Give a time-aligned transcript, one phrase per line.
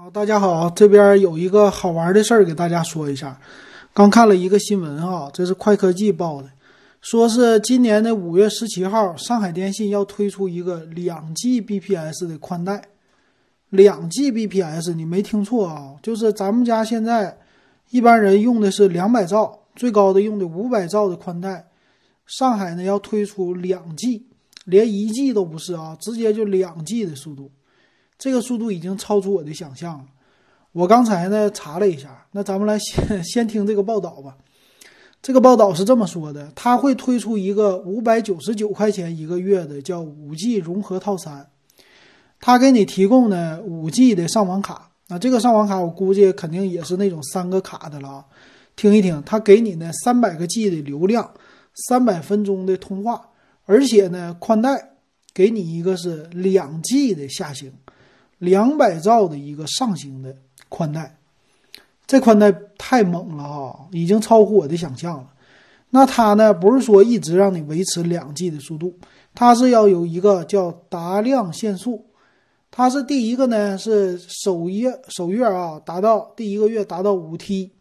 [0.00, 3.36] 好，大家好，这边有一个好玩的事儿给大家说一下。
[3.92, 6.48] 刚看了一个新闻啊，这是快科技报的，
[7.00, 12.80] 说是今年的五月十七号，上海电信要推出一个两 Gbps 的宽带。
[13.70, 17.36] 两 Gbps，你没听错啊，就是咱们家现在
[17.90, 21.66] 一般人用的是两百兆，最高的用的五百兆的宽带。
[22.24, 24.28] 上海呢要推出两 G，
[24.64, 27.50] 连一 G 都不是啊，直接就两 G 的速度。
[28.18, 30.04] 这个速度已经超出我的想象了。
[30.72, 34.36] 我刚才呢查了一下，那咱们来先 先听这个报道吧。
[35.20, 41.48] 这个报道是这么说的：他会推出一个五百九十九块钱一个月的叫五 G 融合套餐，
[42.38, 44.90] 他给你提供呢五 G 的上网卡。
[45.08, 48.24] 那这个上网卡我估计肯定也是那种三个卡的了。
[48.76, 51.32] 听一听，他给你呢三百个 G 的流量，
[51.88, 53.30] 三百分钟的通话，
[53.64, 54.90] 而且呢宽带
[55.34, 57.72] 给你一个是两 G 的下行。
[58.38, 60.34] 两百兆的一个上行的
[60.68, 61.18] 宽带，
[62.06, 65.28] 这宽带太猛了哈，已经超乎我的想象了。
[65.90, 68.94] 那它呢，不是说一直让你维持两 G 的速度，
[69.34, 72.04] 它是要有一个叫达量限速。
[72.70, 77.72] 它是第一个呢，是首月首月啊，达到第一个月达到五 T，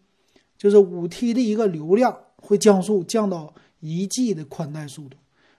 [0.58, 5.18] 就是五 T 的一个流量会降速降到一 G 的宽带速度。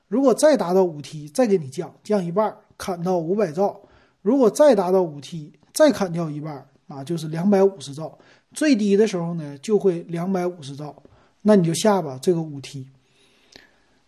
[0.09, 3.79] 如果再达到五 T，再给你降降一半，砍到五百兆。
[4.23, 8.19] 如果再达到五 T，再砍掉一半啊，就是两百五十兆。
[8.53, 10.95] 最低的时候呢，就会两百五十兆，
[11.43, 12.19] 那你就下吧。
[12.21, 12.87] 这个五 T，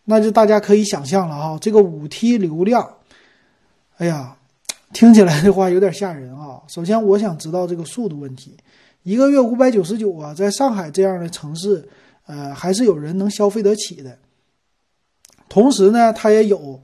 [0.04, 1.58] 那就大家可以想象了哈。
[1.60, 2.96] 这个五 T 流量，
[3.98, 4.36] 哎呀，
[4.92, 6.60] 听起来的话有点吓人啊。
[6.68, 8.56] 首先，我想知道这个速度问题，
[9.04, 11.88] 一个月五百九十九啊，在上海这样的城市，
[12.26, 14.18] 呃，还是有人能消费得起的。
[15.48, 16.80] 同时呢，它也有。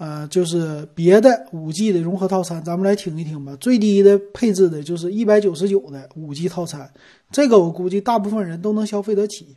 [0.00, 3.54] 呃，就是别的五 G 的融合套餐，咱们来听一听吧。
[3.60, 6.90] 最低的配置的就是一百九十九的五 G 套餐，
[7.30, 9.54] 这个我估计大部分人都能消费得起。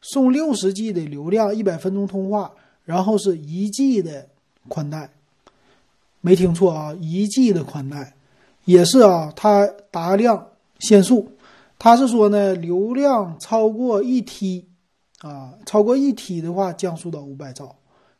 [0.00, 2.52] 送六十 G 的流量，一百分钟通话，
[2.84, 4.26] 然后是一 G 的
[4.66, 5.10] 宽带，
[6.22, 8.14] 没听错啊，一 G 的宽带
[8.64, 10.46] 也是啊，它达量
[10.78, 11.28] 限速，
[11.78, 14.64] 它是说呢，流量超过一 T
[15.20, 17.76] 啊，超过一 T 的话降速到五百兆。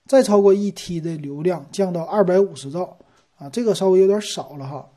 [0.06, 2.96] 再超过一 T 的流量降到二百五十兆
[3.38, 4.88] 啊，这个稍微有点少了哈。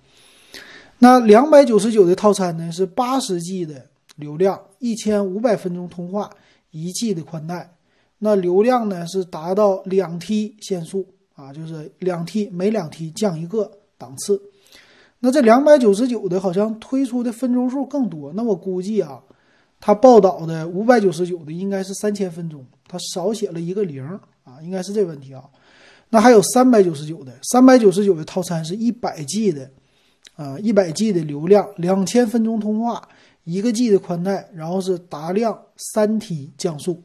[0.99, 3.85] 那两百九十九的套餐呢是八十 G 的
[4.17, 6.29] 流量，一千五百分钟通话，
[6.71, 7.73] 一 G 的宽带，
[8.19, 14.41] 那流量呢是达到两 T 限速啊，就是两 T 每两 T 降一个档次。
[15.19, 19.21] 那这两百九十九的好像推出的分钟数更多，那我估计啊，
[19.81, 24.19] 他报道的五百九十九的应该是三千分钟，他少写了一个零。
[24.49, 25.43] 啊，应该是这问题啊。
[26.11, 29.69] 那还有三百九十九的，三百九十九的套餐是一百 G 的，
[30.35, 33.07] 啊，一百 G 的流量，两千分钟通话，
[33.43, 35.55] 一个 G 的宽带，然后是达量
[35.93, 36.99] 三 T 降速。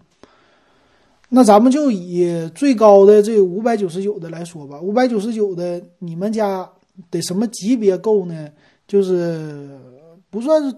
[1.28, 6.66] 那咱们就以最高的这五百九十九的来说吧，五百九十九的，你们家
[7.10, 8.48] 得什么级别够呢？
[8.88, 9.78] 就是
[10.30, 10.74] 不算是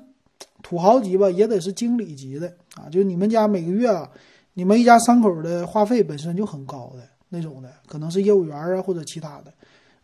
[0.65, 2.91] 土豪级吧，也得是经理级的啊。
[2.91, 4.11] 就你们家每个月啊。
[4.59, 9.53] 你们一家三口的话费本身就很高的那种的，可能是业务员啊或者其他的，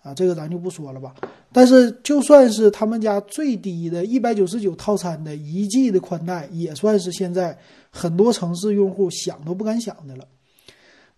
[0.02, 1.14] 啊，这个咱就不说了吧。
[1.50, 7.56] 但是就算是他们家最低的一百九十九套餐的一 G 的宽带，也算是现在
[7.90, 10.28] 很多城市用户想都不敢想的了。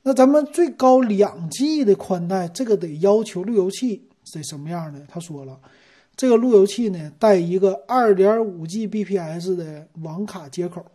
[0.04, 4.00] 那咱们最高两 G 的宽带，这个得要求路由器
[4.32, 5.00] 得什么样的？
[5.08, 5.58] 他说了，
[6.14, 10.86] 这个路由器呢带一个二点五 Gbps 的网卡接口。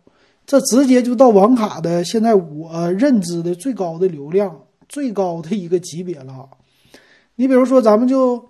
[0.50, 6.48] 这直接就到网卡的现在我认知的最高的流量、最高的一个级别了。
[7.36, 8.48] 你比如说，咱们就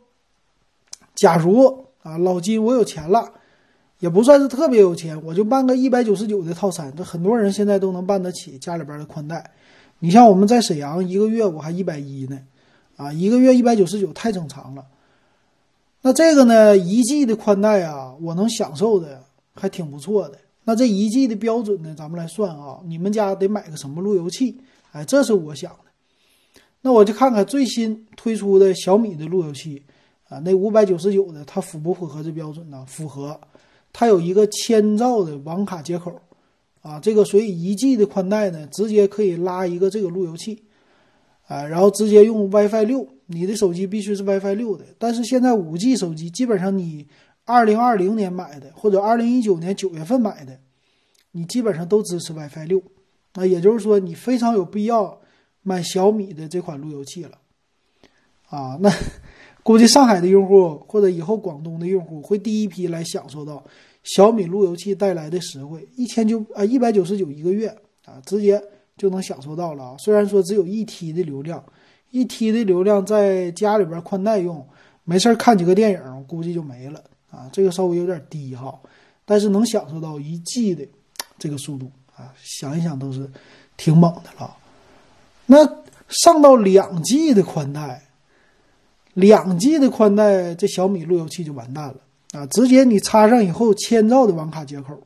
[1.14, 3.32] 假如啊，老金我有钱了，
[3.98, 9.50] 也不算是特别有钱，我就办个一百九十九的套餐，这很多人现在都能办得起家里边的宽带。
[9.98, 12.40] 你像我们在沈阳，一个月我还一百一呢，
[12.96, 14.86] 啊，一个月一百九十九太正常了。
[16.00, 20.38] 那这个呢，一 G 的宽带啊，我能享受的还挺不错的。
[20.70, 21.92] 那这一 G 的标准呢？
[21.98, 24.56] 咱们来算啊，你们家得买个什么路由器？
[24.92, 25.90] 哎，这是我想的。
[26.82, 29.82] 那我就看看最新推出的小米的路由器
[30.28, 32.84] 啊，那五百九十九的，它符不符合这标准呢？
[32.86, 33.40] 符合，
[33.92, 36.20] 它有一个千兆的网卡接口
[36.82, 40.62] 啊，这个所以一 G 的宽带呢，直接可以拉一个这个路由器，
[41.48, 44.84] 啊，然后直接用 WiFi 六，你的手机必须是 WiFi 六的。
[44.98, 47.08] 但是现在五 G 手机基本上你。
[47.44, 50.58] 二零二零年买的，或者二零一九年九月份买的，
[51.32, 52.82] 你基本上都支持 WiFi 六，
[53.34, 55.20] 那也就是说你非常有必要
[55.62, 57.38] 买小米的这款路由器了，
[58.48, 58.90] 啊，那
[59.62, 63.62] 估计上海的用户或者以后广东的用户会第一批来享受到
[64.02, 67.68] 小米路由器带来的实惠，一千九啊一百九十九一个月
[68.06, 68.62] 啊，直接
[68.96, 69.96] 就能享受到了啊。
[69.98, 71.62] 虽然说只有一 T 的流量，
[72.10, 74.66] 一 T 的流量在家里边宽带用，
[75.04, 77.48] 没事看几个电影，估计就没了啊。
[77.52, 78.78] 这个稍微有点低哈，
[79.24, 80.86] 但是能享受到一 G 的
[81.38, 83.30] 这个速度啊，想一想都是
[83.76, 84.56] 挺猛的了。
[85.46, 85.58] 那
[86.08, 88.02] 上到两 G 的宽带，
[89.14, 91.96] 两 G 的宽带，这小米路由器就完蛋了
[92.32, 92.46] 啊！
[92.46, 94.96] 直接你插上以后，千兆的网卡接口，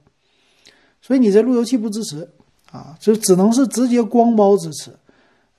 [1.01, 2.29] 所以你这路由器不支持
[2.71, 4.91] 啊，就只能是直接光猫支持，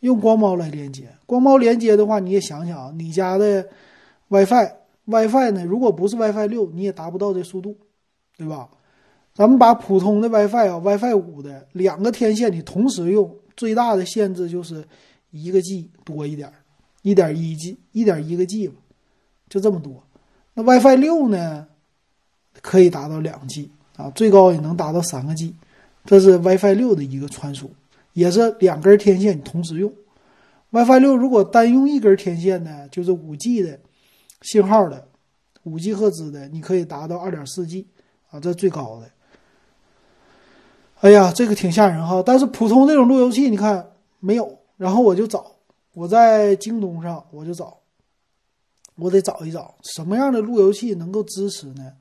[0.02, 1.10] 用光猫来连接。
[1.26, 3.68] 光猫连接的话，你也想想啊，你家的
[4.28, 4.72] WiFi
[5.06, 7.78] WiFi 呢，如果不是 WiFi 六，你也达不到这速度，
[8.38, 8.70] 对吧？
[9.34, 14.86] 咱们把普通的 WiFi 啊，WiFi 五的两个天线你同时用，最大的限制就是
[15.32, 16.52] 一个 G 多一点，
[17.02, 18.76] 一点一 G，一点一个 G 吧，
[19.50, 20.02] 就这么多。
[20.54, 21.68] 那 WiFi 六呢，
[22.62, 25.54] 可以达到两 G 啊，最高也能达到三个 G，
[26.06, 27.70] 这是 WiFi 六的一个传输，
[28.14, 29.94] 也是两根天线你同时用。
[30.72, 33.78] WiFi 六如果单用一根天线呢，就是五 G 的
[34.46, 35.08] 信号的，
[35.64, 37.86] 五 G 赫兹的，你可以达到二点四 G
[38.32, 39.10] 啊，这最高的。
[41.02, 42.24] 哎呀，这个挺吓人哈！
[42.26, 44.58] 但是普通那种路由器，你看没有。
[44.78, 45.46] 然后我就找，
[45.94, 47.78] 我在京东上我就找，
[48.96, 51.92] 我得找一找什么样的路由器能够支持呢？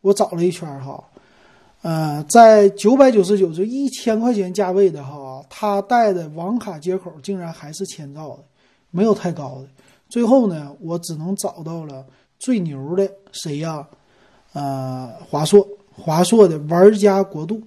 [0.00, 1.02] 我找了一圈哈，
[1.82, 8.44] 呃，在九百九十九就一千块钱价位的哈，它带的网卡接口竟然还是千兆的，
[8.90, 9.68] 没有太高的。
[10.14, 12.06] 最后呢，我只能找到了
[12.38, 13.84] 最牛的谁呀？
[14.52, 17.60] 呃，华硕，华硕的玩家国度。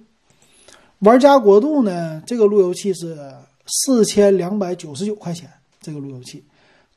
[1.00, 2.22] 玩家国度呢？
[2.26, 3.18] 这个路由器是
[3.66, 5.46] 四千两百九十九块钱。
[5.82, 6.42] 这个路由器，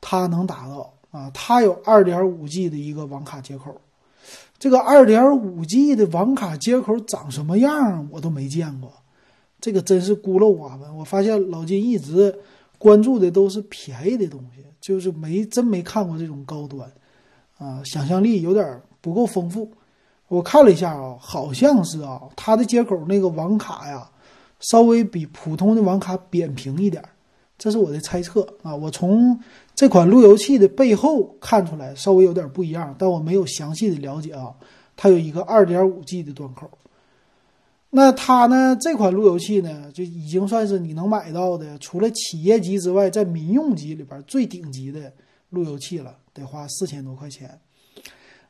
[0.00, 3.78] 它能达到啊，它有二点五 G 的一个网卡接口。
[4.58, 8.90] 这个二点五 G 的网卡接口长什么样，我都没见过。
[9.60, 10.96] 这个真是孤陋寡闻。
[10.96, 12.40] 我发现老金一直
[12.82, 16.90] 关注的都是便宜的东西，就是没真没看过这种高端
[17.58, 19.70] 啊，想象力有点不够丰富。
[20.26, 24.10] 我看了一下啊，好像是啊，它的接口那个网卡呀，
[24.58, 27.00] 稍微比普通的网卡扁平一点，
[27.56, 28.74] 这是我的猜测啊。
[28.74, 29.38] 我从
[29.76, 34.52] 这款路由器的背后看出来，稍微有点不一样，但我没有详细的了解啊。
[34.96, 36.68] 它有一个 2.5G 的端口，
[37.94, 45.12] 那它呢这款路由器呢，就已经算是你能买到的，除了企业级之外，在民用级里边最顶级的
[45.50, 47.60] 路由器了，得花四千多块钱。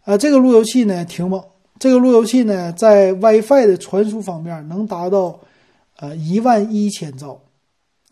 [0.04, 1.42] 啊，这个路由器呢挺猛。
[1.80, 5.40] 这个路由器呢，在 WiFi 的传输方面能达到，
[5.96, 7.40] 呃，一万一千兆，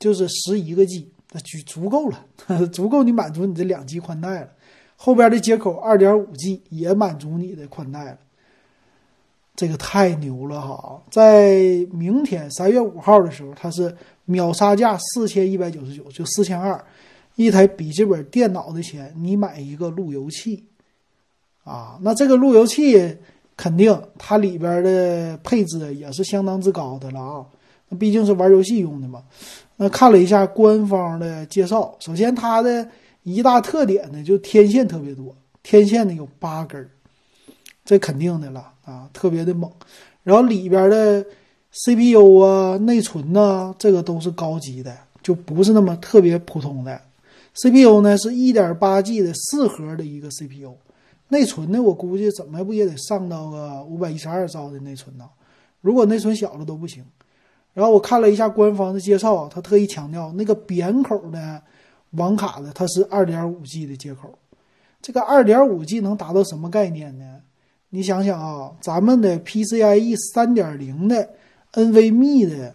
[0.01, 2.27] 就是十一个 G，那足足够了，
[2.73, 4.49] 足够你满足你这两 G 宽带了。
[4.97, 8.19] 后边的接口二点五 G 也满足你的宽带了，
[9.61, 10.99] 这个太牛了哈！
[11.11, 16.83] 在明天三月五号的时候，它是秒杀价四千一百九十九，就四千二，
[17.37, 20.65] 一台笔记本电脑的钱，你买一个路由器，
[21.63, 23.15] 啊，那这个路由器。
[23.55, 27.45] 肯定，它里边的配置也是相当之高的了啊！
[27.91, 29.23] 那毕竟是玩游戏用的嘛。
[29.77, 32.89] 那看了一下官方的介绍，首先它的
[33.23, 36.89] 一大特点呢，就天线特别多，天线呢有八根
[37.91, 39.69] 这肯定的了啊，特别的猛。
[40.23, 41.27] 然后里边的
[41.73, 47.01] CPU 啊、内存呐，这个都是高级的，就不是那么特别普通的。
[47.55, 50.77] CPU 呢是一点八 G 的四核的一个 CPU。
[51.31, 51.83] 内存呢？
[51.83, 55.29] 我估计怎么不也得上到个五百一十二兆的内存呢？
[55.81, 57.05] 如果内存小了都不行。
[57.75, 61.61] 然后我看了一下官方的介绍，他特意强调那个扁口的
[62.13, 64.39] 网卡呢，它是二点五 G 的接口。
[65.03, 67.41] 这个二点五 G 能达到什么概念呢？
[67.91, 71.29] 你想想啊，咱们的 PCIe 三点零的
[71.73, 72.75] NVMe 的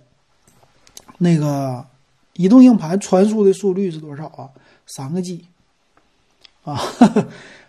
[1.18, 1.86] 那个
[2.34, 4.50] 移动硬盘传输的速率是多少啊？
[4.86, 5.46] 三个 G
[6.64, 6.80] 啊。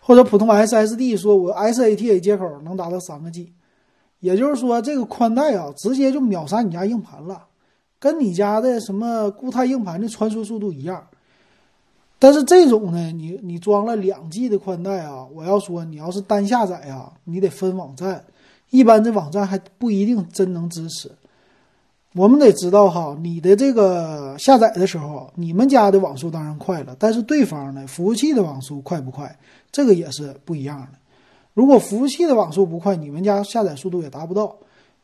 [0.00, 3.52] 或者普通 SSD 说，我 SATA 接口能达到三个 G，
[4.20, 7.46] 也就是说，这个宽带啊，直接就秒杀你家硬盘了，
[7.98, 11.08] 跟你家的什么固态硬盘的传输速度一样。
[12.18, 18.24] 但是这种呢，你你装了两 G 的宽带啊，我要说，你要是单下载啊，你得分网站，
[18.70, 21.10] 一般这网站还不一定真能支持。
[22.14, 29.38] 我们得知道哈，你的这个下载的时候，你们家的网速当然快了，但是对方呢，服务器的网速快不快，
[29.70, 30.98] 这个也是不一样的。
[31.52, 34.56] 如果服务器的网速不快，你们家下载速度也达不到。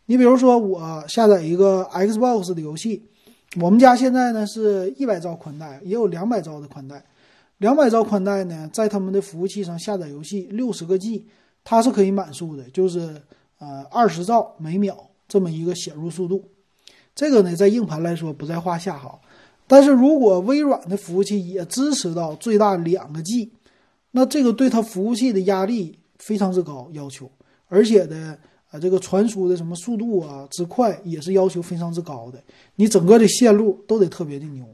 [0.06, 3.04] 你比如说，我下载一个 Xbox 的游戏，
[3.60, 7.04] 我们家现在呢是一百兆宽带，也有两百兆的宽带。
[7.58, 11.26] 两百兆宽带呢，在他们的服务器上下载游戏六十个 G，
[11.62, 13.22] 它是可以满速的，就是
[13.58, 16.42] 呃二十兆每秒这么一个写入速度。
[17.14, 19.20] 这个呢，在硬盘来说不在话下哈。
[19.66, 23.52] 但是如果微软的服务器也支持到最大两个 G，
[24.10, 27.30] 那这个对它服务器的压力非常之高要求，
[27.68, 28.36] 而且呢，
[28.72, 32.42] 啊这个传输的什么速度啊之快也是要求非常之高的，
[32.74, 34.66] 你整个的线路都得特别的牛。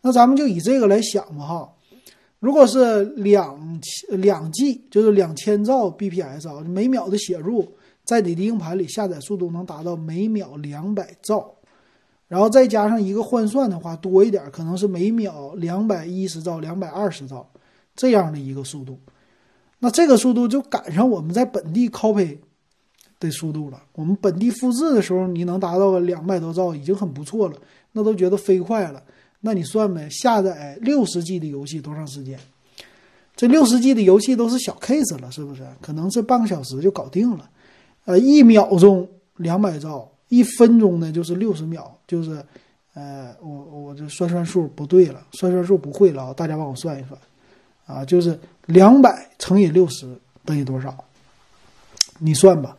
[0.00, 1.72] 那咱们就以这个来想吧哈，
[2.40, 7.68] 如果是两千两 G，就是两千兆 bps 啊，每秒的写入，
[8.04, 11.54] 在你的硬盘里下载速度能达到每秒两百兆。
[12.28, 17.46] 然后再加上一个换算的话，多一点可能是每秒两百一十兆、两百二十兆
[17.94, 18.98] 这样的一个速度。
[19.78, 22.38] 那这个速度就赶上我们在本地 copy
[23.26, 23.82] 的速度了。
[23.92, 27.56] 我们本地复制的时候，你能达到个两百多兆已经很不错了，
[27.92, 29.02] 那都觉得飞快了。
[29.40, 32.38] 那你算呗，下载六十 G 的游戏多长时间？
[33.36, 35.66] 这六十 G 的游戏都是小 case 了，是不是？
[35.80, 37.48] 可能是半个小时就搞定了。
[38.04, 40.08] 呃，一秒钟两百兆。
[40.28, 42.42] 一分钟呢，就是六十秒，就是，
[42.94, 47.20] 呃，我我这算算数不对了，算算数不会了啊，大家帮我算一算，
[47.84, 50.08] 啊，就是两百乘以六十
[50.42, 50.96] 等于多少？
[52.18, 52.74] 你算吧。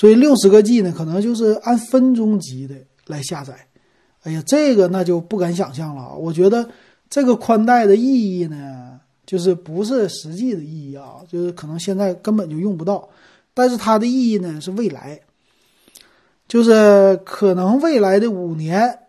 [0.00, 2.74] 所以六十个 G 呢，可能就是按分钟级的
[3.06, 3.66] 来下载。
[4.22, 6.16] 哎呀，这个那就不敢想象了！
[6.16, 6.66] 我觉得
[7.10, 13.10] 这个宽带的意义呢，就是不是实际的意义啊，就是可能现在根本就用不到，
[13.52, 15.20] 但是它的意义呢是未来。
[16.48, 19.00] 就是可能未来的五年，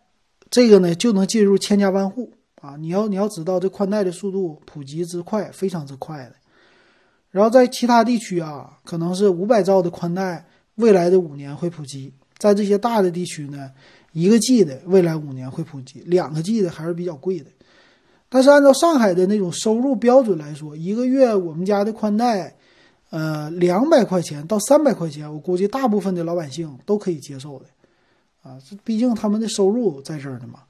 [0.50, 2.76] 这个呢就能进入千家万户啊！
[2.78, 6.34] 你要你要知道，这宽带的速度普及之快，非常之快的。
[7.30, 12.12] 然后在其他地区啊，可能是五百兆的宽带，未来的五年会普及。
[12.38, 13.72] 在这些大的地区呢，
[14.14, 17.48] 一个 G 的未来五年会普及，两个 G 的还是比较贵的。
[18.30, 22.56] 但是按照上海的那种收入标准来说，一个月我们家的宽带。
[23.12, 27.66] 呃，两百块钱到三百块钱，我估计大部分的老百姓都可以接受的，
[28.42, 30.62] 啊，这毕竟他们的收入在这儿呢嘛。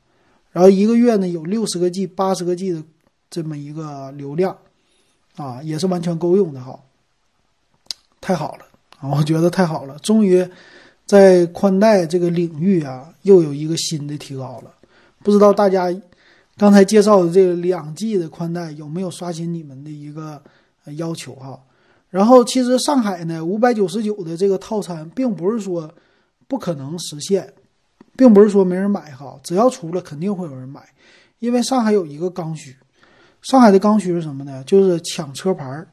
[0.51, 2.83] 然后一个月呢有六十个 G、八十个 G 的
[3.29, 4.57] 这么一个流量，
[5.35, 6.79] 啊，也是完全够用的哈。
[8.19, 8.65] 太好了
[9.01, 10.47] 我觉得太好了，终于
[11.05, 14.71] 在宽带这个领域啊又有一个新的提高了。
[15.23, 15.93] 不知道大家
[16.57, 20.41] 刚才介绍的这个两 G 的宽带有没有刷新你们的一个
[20.97, 21.59] 要求哈？
[22.09, 25.89] 然后，其实上海呢，五百九十九的这个套餐，并不是说
[26.47, 27.53] 不可能实现，
[28.17, 30.81] 并不是说没人买哈，只要出了，肯定会有人买，
[31.39, 32.75] 因为上海有一个刚需，
[33.41, 34.61] 上海的刚需是什么呢？
[34.65, 35.87] 就是抢车牌儿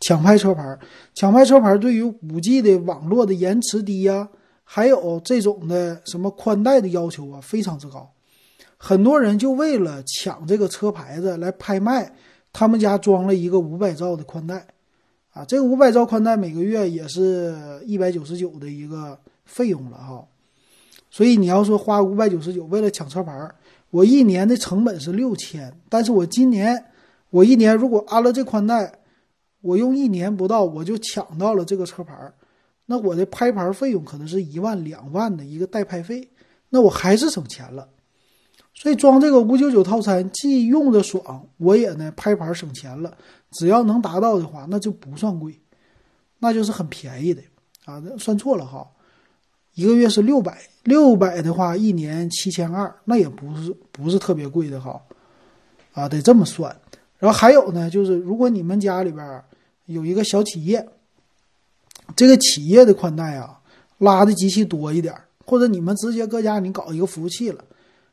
[0.00, 0.78] 抢拍车牌
[1.14, 4.28] 抢拍车牌对于五 G 的网络的延迟低呀，
[4.64, 8.10] 还有这种的什么宽带的要求啊，非常之高，
[8.76, 12.12] 很多人就为了抢这个车牌子来拍卖，
[12.52, 14.66] 他们家装了一个五百兆的宽带。
[15.30, 20.26] 啊，这个五百兆宽带每个月也是一百九十九的一个费用了哈，
[21.10, 23.48] 所以你要说花五百九十九为了抢车牌，
[23.90, 26.84] 我一年的成本是六千，但是我今年
[27.30, 28.92] 我一年如果安了这宽带，
[29.60, 32.14] 我用一年不到我就抢到了这个车牌，
[32.86, 36.28] 那我的拍牌费用可能是一万两万的一个代拍费，
[36.70, 37.88] 那我还是省钱了。
[38.74, 43.12] 所以装这个五九九套餐，既用着爽，我也呢拍牌省钱了。
[43.50, 45.58] 只要能达到的话，那就不算贵，
[46.38, 47.42] 那就是很便宜的
[47.84, 48.00] 啊。
[48.18, 48.86] 算错了哈，
[49.74, 55.02] 一个月是六百，六百的话一年七千二，那也不是不是特别贵的哈。
[55.92, 56.74] 啊，得这么算。
[57.18, 59.42] 然后还有呢，就是如果你们家里边
[59.88, 60.86] 有一个小企业，
[62.14, 63.58] 这个企业的宽带啊，
[63.98, 65.14] 拉的机器多一点，
[65.44, 67.64] 或者你们直接搁家你搞一个服务器了。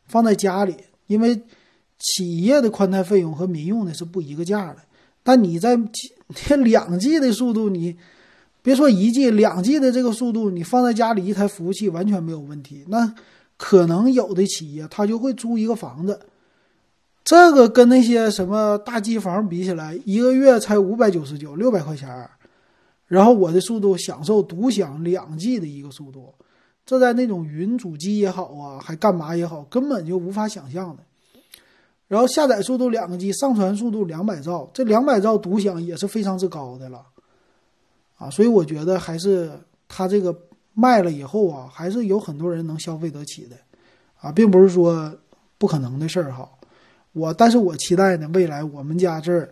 [0.08, 0.75] 放在家里，
[1.08, 1.41] 因为
[2.00, 4.77] 企业的宽带费用和民用的是不一个价的。
[5.24, 5.77] 但你在
[6.34, 7.98] 这两 G 的速度，你
[8.62, 12.86] 别说一 G，两 G 的这个速度，你放在家里一台服务器完全没有问题。
[12.88, 13.13] 那
[13.58, 16.20] 可能有的企业他就会租一个房子，
[17.25, 22.29] 这个跟那些什么大机房比起来，一个月才五百九十九，六百块钱，
[23.08, 26.36] 然后我的速度享受独享两 G 的一个速度。
[26.86, 31.01] 这在那种云主机也好啊，还干嘛也好，根本就无法想象的。
[32.08, 37.03] 然后下载速度两个 G，上传速度两百兆，这两百兆独享也是非常之高的了，
[38.17, 39.51] 啊，所以我觉得还是
[39.88, 40.38] 它这个
[40.75, 43.55] 卖了以后啊，还是有很多人能消费得起的，
[44.22, 45.12] 啊，并不是说
[45.58, 46.48] 不可能的事儿哈。
[47.15, 49.50] 我但是我期待呢，未来我们家这儿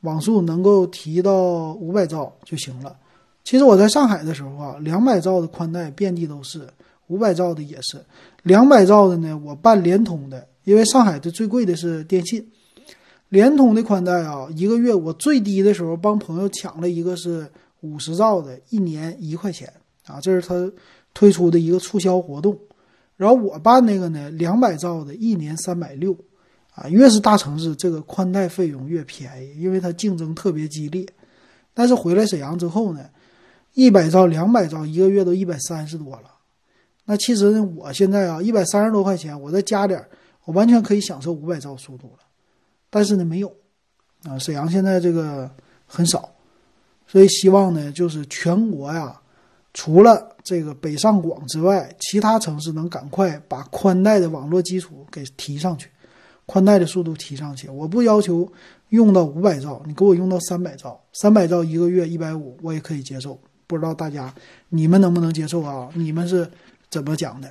[0.00, 2.96] 网速能够提到五百兆就行了。
[3.44, 6.66] 其实我在上海的时候啊，两百兆的宽带遍地都是，
[7.08, 8.02] 五百兆的也是，
[8.42, 12.50] 两百兆的呢，我办联通的，因为上海的最贵的是电信，
[13.28, 17.46] 联通的宽带啊，一个月我最低的时候帮朋友抢了一个是
[17.82, 19.70] 五十兆的，一年一块钱
[20.06, 20.72] 啊，这是他
[21.12, 22.58] 推出的一个促销活动。
[23.16, 26.16] 然后我办那个呢，两百兆的，一年三百六，
[26.74, 31.06] 啊，越是大城市，这个宽带费用越便宜，因为它竞争特别激烈。
[31.74, 33.04] 但是回来沈阳之后呢，
[33.74, 36.30] 一百兆、两百兆，一个月都一百三十多了。
[37.04, 40.02] 那其实呢，我现在啊，一百三十多块钱，我再加点，
[40.44, 42.24] 我完全可以享受五百兆速度了。
[42.88, 43.54] 但是呢，没有，
[44.24, 45.50] 啊，沈阳现在这个
[45.86, 46.30] 很少，
[47.06, 49.20] 所以希望呢，就是全国呀，
[49.74, 55.88] 除了这个北上广之外，其他城市能赶快把宽带的网络基础给提上去，
[56.52, 57.66] 宽带的速度提上去。
[57.70, 58.46] 我不要求
[58.90, 63.40] 用到五百兆，你给我用到三百兆，三百兆一个月一百五，我也可以接受。
[63.66, 64.30] 不知道大家
[64.68, 65.88] 你们能不能接受啊？
[65.94, 66.46] 你们是
[66.90, 67.50] 怎么讲的？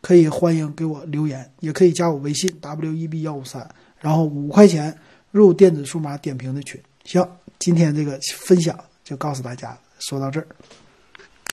[0.00, 3.64] 可以欢迎给我留言，也可以加我微信 w e b 幺五三。
[4.00, 4.92] 然后五块钱
[5.30, 7.24] 入电子数码点评的群，行，
[7.60, 10.46] 今天这个分享就告诉大家，说到这儿。